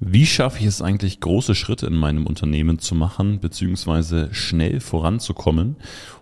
[0.00, 5.74] Wie schaffe ich es eigentlich, große Schritte in meinem Unternehmen zu machen, beziehungsweise schnell voranzukommen?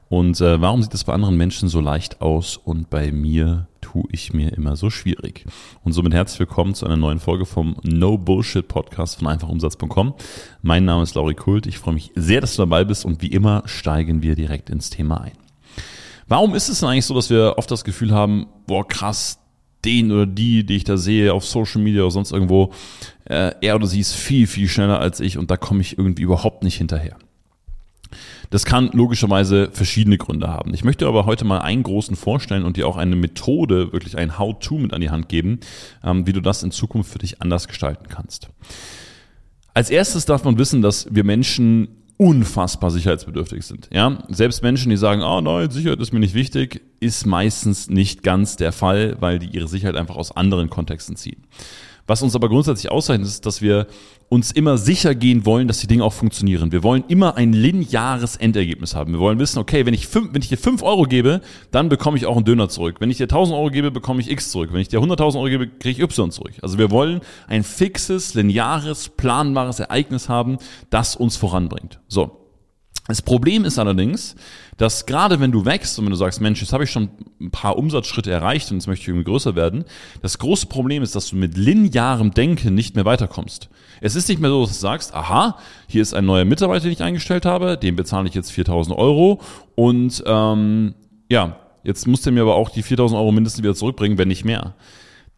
[0.08, 4.04] Und äh, warum sieht es bei anderen Menschen so leicht aus und bei mir tue
[4.12, 5.44] ich mir immer so schwierig?
[5.84, 10.14] Und somit herzlich willkommen zu einer neuen Folge vom No Bullshit Podcast von einfachumsatz.com.
[10.62, 11.66] Mein Name ist Lauri Kult.
[11.66, 14.88] Ich freue mich sehr, dass du dabei bist und wie immer steigen wir direkt ins
[14.88, 15.36] Thema ein.
[16.28, 19.38] Warum ist es denn eigentlich so, dass wir oft das Gefühl haben, boah krass,
[19.86, 22.72] den oder die, die ich da sehe auf Social Media oder sonst irgendwo,
[23.24, 26.22] äh, er oder sie ist viel, viel schneller als ich und da komme ich irgendwie
[26.22, 27.16] überhaupt nicht hinterher.
[28.50, 30.72] Das kann logischerweise verschiedene Gründe haben.
[30.74, 34.38] Ich möchte aber heute mal einen großen vorstellen und dir auch eine Methode, wirklich ein
[34.38, 35.60] How-To mit an die Hand geben,
[36.04, 38.48] ähm, wie du das in Zukunft für dich anders gestalten kannst.
[39.74, 43.90] Als erstes darf man wissen, dass wir Menschen unfassbar sicherheitsbedürftig sind.
[43.92, 48.22] Ja, selbst Menschen, die sagen, oh nein, Sicherheit ist mir nicht wichtig, ist meistens nicht
[48.22, 51.42] ganz der Fall, weil die ihre Sicherheit einfach aus anderen Kontexten ziehen.
[52.06, 53.88] Was uns aber grundsätzlich auszeichnet, ist, dass wir
[54.28, 56.72] uns immer sicher gehen wollen, dass die Dinge auch funktionieren.
[56.72, 59.12] Wir wollen immer ein lineares Endergebnis haben.
[59.12, 61.40] Wir wollen wissen, okay, wenn ich, fünf, wenn ich dir fünf Euro gebe,
[61.70, 62.96] dann bekomme ich auch einen Döner zurück.
[63.00, 64.70] Wenn ich dir 1000 Euro gebe, bekomme ich X zurück.
[64.72, 66.52] Wenn ich dir 100.000 Euro gebe, kriege ich Y zurück.
[66.62, 70.58] Also wir wollen ein fixes, lineares, planbares Ereignis haben,
[70.90, 72.00] das uns voranbringt.
[72.08, 72.45] So.
[73.08, 74.34] Das Problem ist allerdings,
[74.76, 77.50] dass gerade wenn du wächst und wenn du sagst, Mensch, jetzt habe ich schon ein
[77.50, 79.84] paar Umsatzschritte erreicht und jetzt möchte ich irgendwie größer werden,
[80.22, 83.68] das große Problem ist, dass du mit linearem Denken nicht mehr weiterkommst.
[84.00, 86.92] Es ist nicht mehr so, dass du sagst, aha, hier ist ein neuer Mitarbeiter, den
[86.92, 89.40] ich eingestellt habe, dem bezahle ich jetzt 4000 Euro
[89.74, 90.94] und ähm,
[91.30, 94.44] ja, jetzt muss der mir aber auch die 4000 Euro mindestens wieder zurückbringen, wenn nicht
[94.44, 94.74] mehr.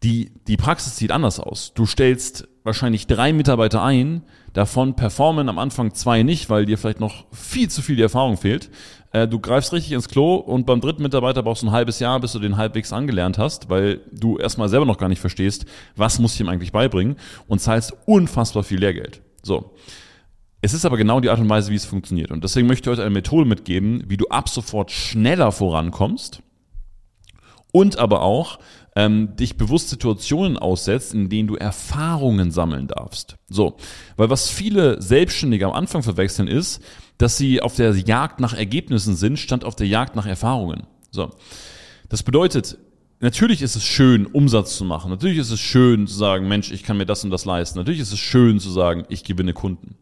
[0.03, 1.73] Die, die Praxis sieht anders aus.
[1.73, 7.01] Du stellst wahrscheinlich drei Mitarbeiter ein, davon performen am Anfang zwei nicht, weil dir vielleicht
[7.01, 8.69] noch viel zu viel die Erfahrung fehlt.
[9.11, 12.19] Äh, du greifst richtig ins Klo und beim dritten Mitarbeiter brauchst du ein halbes Jahr,
[12.19, 15.65] bis du den halbwegs angelernt hast, weil du erstmal selber noch gar nicht verstehst,
[15.97, 19.21] was muss ich ihm eigentlich beibringen und zahlst unfassbar viel Lehrgeld.
[19.43, 19.73] So.
[20.61, 22.31] Es ist aber genau die Art und Weise, wie es funktioniert.
[22.31, 26.41] Und deswegen möchte ich heute eine Methode mitgeben, wie du ab sofort schneller vorankommst
[27.71, 28.59] und aber auch
[28.95, 33.37] ähm, dich bewusst Situationen aussetzt, in denen du Erfahrungen sammeln darfst.
[33.49, 33.77] So,
[34.17, 36.81] weil was viele Selbstständige am Anfang verwechseln ist,
[37.17, 40.83] dass sie auf der Jagd nach Ergebnissen sind, statt auf der Jagd nach Erfahrungen.
[41.11, 41.29] So,
[42.07, 42.77] das bedeutet,
[43.19, 45.11] natürlich ist es schön, Umsatz zu machen.
[45.11, 47.77] Natürlich ist es schön zu sagen, Mensch, ich kann mir das und das leisten.
[47.77, 49.95] Natürlich ist es schön zu sagen, ich gewinne Kunden.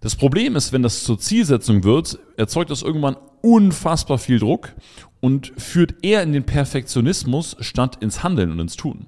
[0.00, 4.74] Das Problem ist, wenn das zur Zielsetzung wird, erzeugt das irgendwann unfassbar viel Druck
[5.20, 9.06] und führt eher in den Perfektionismus statt ins Handeln und ins Tun.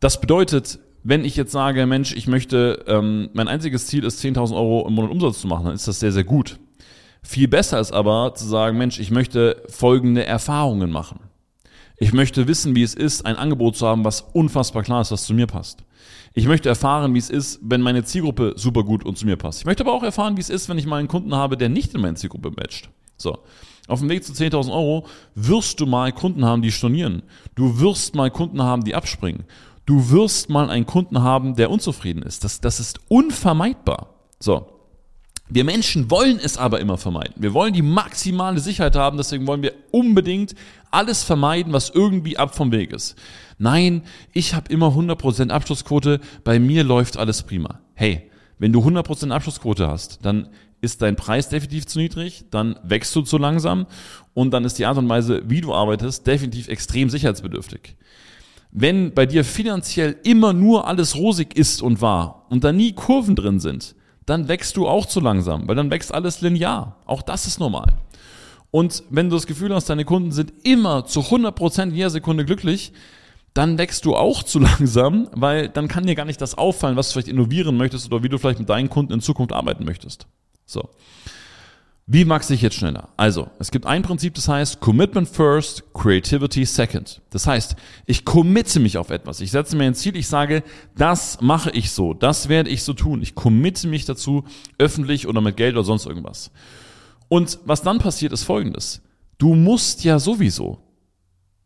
[0.00, 4.54] Das bedeutet, wenn ich jetzt sage, Mensch, ich möchte, ähm, mein einziges Ziel ist 10.000
[4.54, 6.58] Euro im Monat Umsatz zu machen, dann ist das sehr, sehr gut.
[7.22, 11.20] Viel besser ist aber zu sagen, Mensch, ich möchte folgende Erfahrungen machen.
[12.04, 15.24] Ich möchte wissen, wie es ist, ein Angebot zu haben, was unfassbar klar ist, was
[15.24, 15.84] zu mir passt.
[16.34, 19.60] Ich möchte erfahren, wie es ist, wenn meine Zielgruppe super gut und zu mir passt.
[19.60, 21.70] Ich möchte aber auch erfahren, wie es ist, wenn ich mal einen Kunden habe, der
[21.70, 22.90] nicht in meine Zielgruppe matcht.
[23.16, 23.38] So.
[23.88, 27.22] Auf dem Weg zu 10.000 Euro wirst du mal Kunden haben, die stornieren.
[27.54, 29.44] Du wirst mal Kunden haben, die abspringen.
[29.86, 32.44] Du wirst mal einen Kunden haben, der unzufrieden ist.
[32.44, 34.10] Das, das ist unvermeidbar.
[34.40, 34.73] So.
[35.48, 37.34] Wir Menschen wollen es aber immer vermeiden.
[37.36, 40.54] Wir wollen die maximale Sicherheit haben, deswegen wollen wir unbedingt
[40.90, 43.16] alles vermeiden, was irgendwie ab vom Weg ist.
[43.58, 47.80] Nein, ich habe immer 100% Abschlussquote, bei mir läuft alles prima.
[47.94, 50.48] Hey, wenn du 100% Abschlussquote hast, dann
[50.80, 53.86] ist dein Preis definitiv zu niedrig, dann wächst du zu langsam
[54.32, 57.96] und dann ist die Art und Weise, wie du arbeitest, definitiv extrem sicherheitsbedürftig.
[58.70, 63.36] Wenn bei dir finanziell immer nur alles rosig ist und war und da nie Kurven
[63.36, 63.94] drin sind,
[64.26, 66.96] dann wächst du auch zu langsam, weil dann wächst alles linear.
[67.06, 67.86] Auch das ist normal.
[68.70, 72.44] Und wenn du das Gefühl hast, deine Kunden sind immer zu 100% in jeder Sekunde
[72.44, 72.92] glücklich,
[73.52, 77.08] dann wächst du auch zu langsam, weil dann kann dir gar nicht das auffallen, was
[77.08, 80.26] du vielleicht innovieren möchtest oder wie du vielleicht mit deinen Kunden in Zukunft arbeiten möchtest.
[80.66, 80.90] So.
[82.06, 83.08] Wie wachse ich jetzt schneller?
[83.16, 87.22] Also, es gibt ein Prinzip, das heißt Commitment first, Creativity second.
[87.30, 89.40] Das heißt, ich committe mich auf etwas.
[89.40, 90.62] Ich setze mir ein Ziel, ich sage,
[90.98, 93.22] das mache ich so, das werde ich so tun.
[93.22, 94.44] Ich committe mich dazu,
[94.76, 96.50] öffentlich oder mit Geld oder sonst irgendwas.
[97.28, 99.00] Und was dann passiert, ist folgendes.
[99.38, 100.80] Du musst ja sowieso.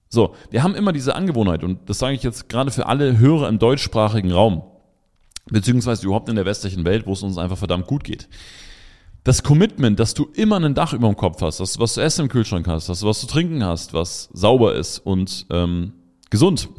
[0.08, 3.48] So, wir haben immer diese Angewohnheit, und das sage ich jetzt gerade für alle Hörer
[3.48, 4.62] im deutschsprachigen Raum,
[5.50, 8.28] beziehungsweise überhaupt in der westlichen Welt, wo es uns einfach verdammt gut geht
[9.28, 12.00] das Commitment, dass du immer ein Dach über dem Kopf hast, dass du was zu
[12.00, 15.92] essen im Kühlschrank hast, dass du was zu trinken hast, was sauber ist und ähm,
[16.30, 16.70] gesund,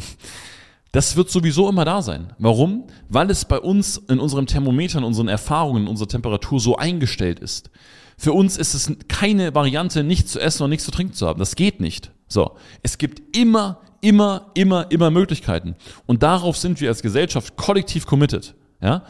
[0.92, 2.34] das wird sowieso immer da sein.
[2.40, 2.88] Warum?
[3.08, 7.40] Weil es bei uns in unserem Thermometer, in unseren Erfahrungen, in unserer Temperatur so eingestellt
[7.40, 7.70] ist.
[8.18, 11.38] Für uns ist es keine Variante, nichts zu essen und nichts zu trinken zu haben.
[11.38, 12.12] Das geht nicht.
[12.28, 12.56] So.
[12.82, 15.76] Es gibt immer, immer, immer, immer Möglichkeiten.
[16.08, 18.56] Und darauf sind wir als Gesellschaft kollektiv committed.
[18.82, 19.04] Ja?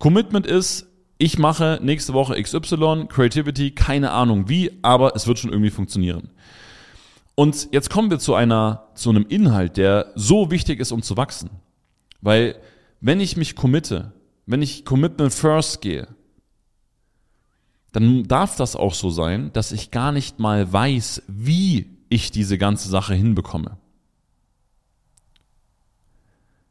[0.00, 0.89] Commitment ist,
[1.20, 6.30] ich mache nächste Woche XY, Creativity, keine Ahnung wie, aber es wird schon irgendwie funktionieren.
[7.34, 11.18] Und jetzt kommen wir zu einer, zu einem Inhalt, der so wichtig ist, um zu
[11.18, 11.50] wachsen.
[12.22, 12.56] Weil,
[13.02, 14.12] wenn ich mich committe,
[14.46, 16.08] wenn ich Commitment First gehe,
[17.92, 22.56] dann darf das auch so sein, dass ich gar nicht mal weiß, wie ich diese
[22.56, 23.76] ganze Sache hinbekomme.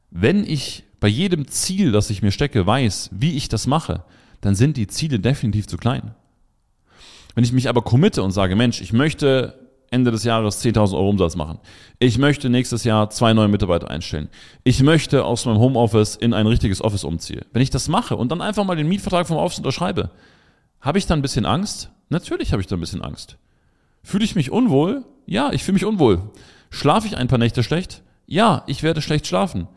[0.09, 4.03] Wenn ich bei jedem Ziel, das ich mir stecke, weiß, wie ich das mache,
[4.41, 6.15] dann sind die Ziele definitiv zu klein.
[7.35, 9.59] Wenn ich mich aber committe und sage, Mensch, ich möchte
[9.91, 11.59] Ende des Jahres 10.000 Euro Umsatz machen.
[11.97, 14.29] Ich möchte nächstes Jahr zwei neue Mitarbeiter einstellen.
[14.63, 17.41] Ich möchte aus meinem Homeoffice in ein richtiges Office umziehen.
[17.53, 20.11] Wenn ich das mache und dann einfach mal den Mietvertrag vom Office unterschreibe,
[20.79, 21.89] habe ich dann ein bisschen Angst?
[22.09, 23.37] Natürlich habe ich da ein bisschen Angst.
[24.03, 25.05] Fühle ich mich unwohl?
[25.25, 26.31] Ja, ich fühle mich unwohl.
[26.69, 28.03] Schlafe ich ein paar Nächte schlecht?
[28.27, 29.67] Ja, ich werde schlecht schlafen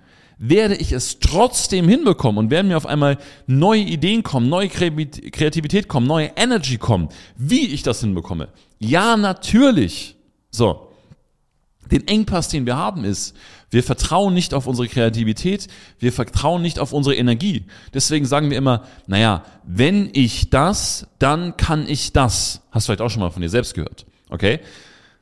[0.44, 5.86] werde ich es trotzdem hinbekommen und werden mir auf einmal neue Ideen kommen, neue Kreativität
[5.86, 8.48] kommen, neue Energy kommen, wie ich das hinbekomme.
[8.80, 10.16] Ja, natürlich.
[10.50, 10.88] So.
[11.92, 13.36] Den Engpass, den wir haben, ist,
[13.70, 15.68] wir vertrauen nicht auf unsere Kreativität,
[16.00, 17.66] wir vertrauen nicht auf unsere Energie.
[17.94, 22.62] Deswegen sagen wir immer, naja, wenn ich das, dann kann ich das.
[22.72, 24.06] Hast du vielleicht auch schon mal von dir selbst gehört.
[24.28, 24.58] Okay?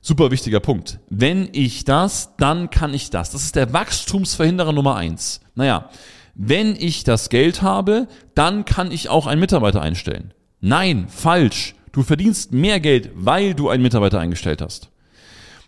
[0.03, 0.99] Super wichtiger Punkt.
[1.11, 3.33] Wenn ich das, dann kann ich das.
[3.33, 5.43] Das ist der Wachstumsverhinderer Nummer eins.
[5.55, 5.91] Naja,
[6.35, 10.33] wenn ich das Geld habe, dann kann ich auch einen Mitarbeiter einstellen.
[10.61, 11.75] Nein, falsch.
[11.93, 14.89] Du verdienst mehr Geld, weil du einen Mitarbeiter eingestellt hast.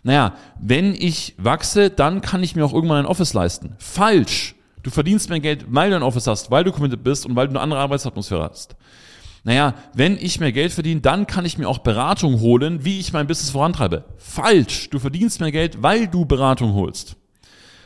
[0.01, 3.75] Naja, wenn ich wachse, dann kann ich mir auch irgendwann ein Office leisten.
[3.77, 4.55] Falsch.
[4.81, 7.47] Du verdienst mehr Geld, weil du ein Office hast, weil du committed bist und weil
[7.47, 8.75] du eine andere Arbeitsatmosphäre hast
[9.43, 13.11] naja, wenn ich mehr Geld verdiene, dann kann ich mir auch Beratung holen, wie ich
[13.11, 14.05] mein Business vorantreibe.
[14.17, 14.89] Falsch.
[14.89, 17.17] Du verdienst mehr Geld, weil du Beratung holst.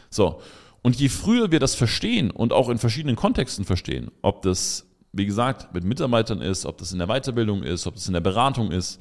[0.09, 0.39] So.
[0.83, 5.25] Und je früher wir das verstehen und auch in verschiedenen Kontexten verstehen, ob das, wie
[5.25, 8.71] gesagt, mit Mitarbeitern ist, ob das in der Weiterbildung ist, ob das in der Beratung
[8.71, 8.99] ist,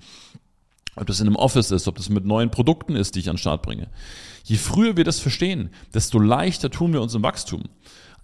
[0.97, 3.35] ob das in einem Office ist, ob das mit neuen Produkten ist, die ich an
[3.35, 3.88] den Start bringe.
[4.44, 7.64] Je früher wir das verstehen, desto leichter tun wir uns im Wachstum.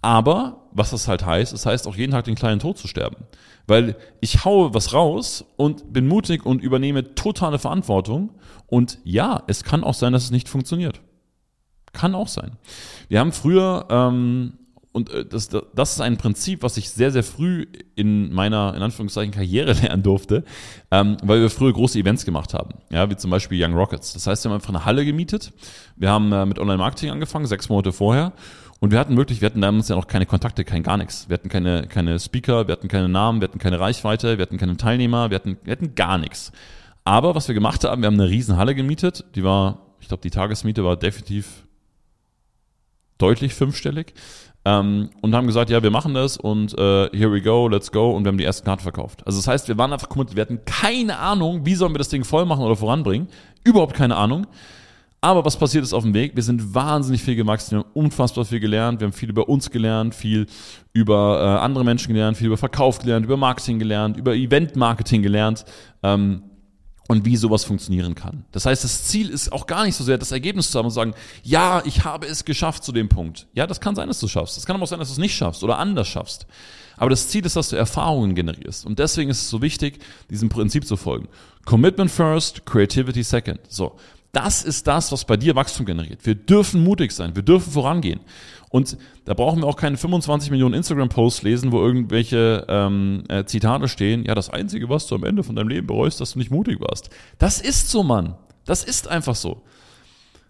[0.03, 3.23] Aber, was das halt heißt, es heißt auch jeden Tag den kleinen Tod zu sterben.
[3.67, 8.31] Weil ich haue was raus und bin mutig und übernehme totale Verantwortung.
[8.67, 10.99] Und ja, es kann auch sein, dass es nicht funktioniert.
[11.93, 12.57] Kann auch sein.
[13.07, 14.57] Wir haben früher, ähm,
[14.91, 17.65] und äh, das, das ist ein Prinzip, was ich sehr, sehr früh
[17.95, 20.43] in meiner, in Anführungszeichen, Karriere lernen durfte,
[20.91, 22.73] ähm, weil wir früher große Events gemacht haben.
[22.91, 24.11] Ja, wie zum Beispiel Young Rockets.
[24.11, 25.53] Das heißt, wir haben einfach eine Halle gemietet.
[25.95, 28.33] Wir haben äh, mit Online-Marketing angefangen, sechs Monate vorher.
[28.83, 31.29] Und wir hatten wirklich, wir hatten damals ja noch keine Kontakte, kein gar nichts.
[31.29, 34.57] Wir hatten keine, keine Speaker, wir hatten keine Namen, wir hatten keine Reichweite, wir hatten
[34.57, 36.51] keine Teilnehmer, wir hatten, wir hatten gar nichts.
[37.05, 40.19] Aber was wir gemacht haben, wir haben eine riesen Halle gemietet, die war, ich glaube,
[40.19, 41.63] die Tagesmiete war definitiv
[43.19, 44.15] deutlich fünfstellig.
[44.65, 48.11] Ähm, und haben gesagt, ja, wir machen das und äh, here we go, let's go
[48.11, 49.25] und wir haben die ersten Karten verkauft.
[49.25, 52.09] Also das heißt, wir waren einfach committed, wir hatten keine Ahnung, wie sollen wir das
[52.09, 53.29] Ding voll machen oder voranbringen.
[53.63, 54.45] Überhaupt keine Ahnung.
[55.23, 56.35] Aber was passiert ist auf dem Weg?
[56.35, 59.71] Wir sind wahnsinnig viel gewachsen, wir haben unfassbar viel gelernt, wir haben viel über uns
[59.71, 60.47] gelernt, viel
[60.91, 65.63] über äh, andere Menschen gelernt, viel über Verkauf gelernt, über Marketing gelernt, über Event-Marketing gelernt
[66.03, 66.43] ähm,
[67.07, 68.43] und wie sowas funktionieren kann.
[68.51, 70.91] Das heißt, das Ziel ist auch gar nicht so sehr, das Ergebnis zu haben und
[70.91, 73.47] zu sagen, ja, ich habe es geschafft zu dem Punkt.
[73.53, 74.57] Ja, das kann sein, dass du es schaffst.
[74.57, 76.47] Das kann aber auch sein, dass du es nicht schaffst oder anders schaffst.
[76.97, 78.85] Aber das Ziel ist, dass du Erfahrungen generierst.
[78.85, 79.99] Und deswegen ist es so wichtig,
[80.29, 81.29] diesem Prinzip zu folgen.
[81.63, 83.61] Commitment first, Creativity second.
[83.69, 83.95] So.
[84.33, 86.25] Das ist das, was bei dir Wachstum generiert.
[86.25, 88.19] Wir dürfen mutig sein, wir dürfen vorangehen.
[88.69, 93.87] Und da brauchen wir auch keine 25 Millionen Instagram-Posts lesen, wo irgendwelche ähm, äh, Zitate
[93.87, 94.25] stehen.
[94.25, 96.81] Ja, das Einzige, was du am Ende von deinem Leben bereust, dass du nicht mutig
[96.81, 97.11] warst.
[97.37, 98.35] Das ist so, Mann.
[98.65, 99.61] Das ist einfach so.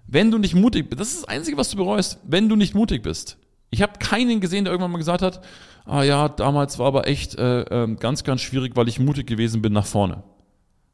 [0.08, 2.74] Wenn du nicht mutig bist, das ist das Einzige, was du bereust, wenn du nicht
[2.74, 3.38] mutig bist.
[3.70, 5.42] Ich habe keinen gesehen, der irgendwann mal gesagt hat,
[5.84, 9.62] ah ja, damals war aber echt äh, äh, ganz, ganz schwierig, weil ich mutig gewesen
[9.62, 10.24] bin nach vorne.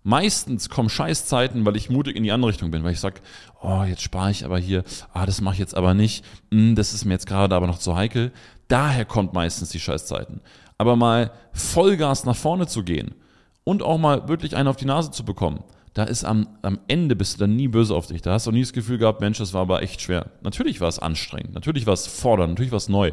[0.03, 3.22] Meistens kommen Scheißzeiten, weil ich mutig in die andere Richtung bin, weil ich sag,
[3.62, 6.94] oh, jetzt spare ich aber hier, ah, das mache ich jetzt aber nicht, hm, das
[6.94, 8.32] ist mir jetzt gerade aber noch zu heikel.
[8.70, 10.41] Daher kommt meistens die Scheißzeiten.
[10.77, 13.13] Aber mal Vollgas nach vorne zu gehen
[13.65, 15.63] und auch mal wirklich einen auf die Nase zu bekommen,
[15.94, 18.22] da ist am, am Ende bist du dann nie böse auf dich.
[18.22, 20.27] Da hast du nie das Gefühl gehabt, Mensch, das war aber echt schwer.
[20.41, 23.12] Natürlich war es anstrengend, natürlich war es fordernd, natürlich war es neu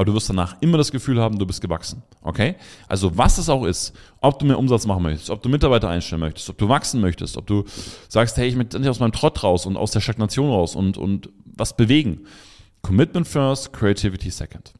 [0.00, 2.02] aber du wirst danach immer das Gefühl haben, du bist gewachsen.
[2.22, 2.54] Okay?
[2.88, 6.20] Also was es auch ist, ob du mehr Umsatz machen möchtest, ob du Mitarbeiter einstellen
[6.20, 7.64] möchtest, ob du wachsen möchtest, ob du
[8.08, 10.96] sagst, hey, ich möchte endlich aus meinem Trott raus und aus der Stagnation raus und,
[10.96, 12.20] und was bewegen.
[12.80, 14.72] Commitment first, Creativity second.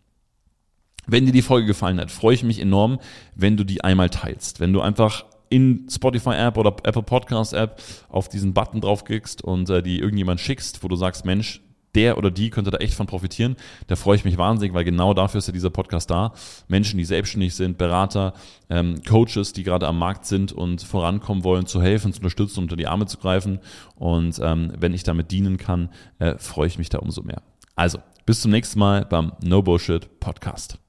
[1.06, 2.98] Wenn dir die Folge gefallen hat, freue ich mich enorm,
[3.34, 4.58] wenn du die einmal teilst.
[4.58, 9.68] Wenn du einfach in Spotify App oder Apple Podcast App auf diesen Button draufklickst und
[9.68, 11.60] äh, die irgendjemand schickst, wo du sagst, Mensch,
[11.94, 13.56] der oder die könnte da echt von profitieren.
[13.86, 16.32] Da freue ich mich wahnsinnig, weil genau dafür ist ja dieser Podcast da.
[16.68, 18.34] Menschen, die selbstständig sind, Berater,
[18.68, 22.76] ähm, Coaches, die gerade am Markt sind und vorankommen wollen, zu helfen, zu unterstützen, unter
[22.76, 23.60] die Arme zu greifen.
[23.96, 27.42] Und ähm, wenn ich damit dienen kann, äh, freue ich mich da umso mehr.
[27.76, 30.79] Also, bis zum nächsten Mal beim No Bullshit Podcast.